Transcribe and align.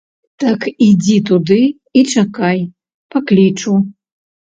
Так 0.43 0.63
ідзі 0.85 1.17
туды 1.27 1.57
і 2.01 2.03
чакай, 2.13 2.57
паклічу. 3.17 3.75